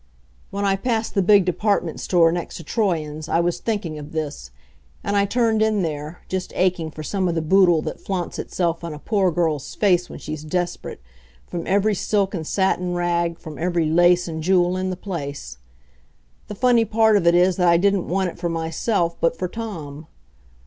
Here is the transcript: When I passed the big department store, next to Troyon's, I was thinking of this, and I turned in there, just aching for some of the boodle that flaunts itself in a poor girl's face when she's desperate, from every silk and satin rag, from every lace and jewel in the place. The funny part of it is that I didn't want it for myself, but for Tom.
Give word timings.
When 0.49 0.65
I 0.65 0.77
passed 0.77 1.13
the 1.13 1.21
big 1.21 1.45
department 1.45 1.99
store, 1.99 2.31
next 2.31 2.57
to 2.57 2.63
Troyon's, 2.63 3.29
I 3.29 3.39
was 3.39 3.59
thinking 3.59 3.99
of 3.99 4.13
this, 4.13 4.49
and 5.03 5.15
I 5.15 5.25
turned 5.25 5.61
in 5.61 5.83
there, 5.83 6.21
just 6.27 6.51
aching 6.55 6.89
for 6.89 7.03
some 7.03 7.27
of 7.27 7.35
the 7.35 7.41
boodle 7.43 7.83
that 7.83 8.01
flaunts 8.01 8.39
itself 8.39 8.83
in 8.83 8.95
a 8.95 8.97
poor 8.97 9.31
girl's 9.31 9.75
face 9.75 10.09
when 10.09 10.17
she's 10.17 10.43
desperate, 10.43 11.01
from 11.45 11.67
every 11.67 11.93
silk 11.93 12.33
and 12.33 12.47
satin 12.47 12.95
rag, 12.95 13.37
from 13.37 13.59
every 13.59 13.85
lace 13.91 14.27
and 14.27 14.41
jewel 14.41 14.75
in 14.75 14.89
the 14.89 14.95
place. 14.97 15.59
The 16.47 16.55
funny 16.55 16.83
part 16.83 17.15
of 17.15 17.27
it 17.27 17.35
is 17.35 17.57
that 17.57 17.67
I 17.67 17.77
didn't 17.77 18.09
want 18.09 18.31
it 18.31 18.39
for 18.39 18.49
myself, 18.49 19.15
but 19.21 19.37
for 19.37 19.47
Tom. 19.47 20.07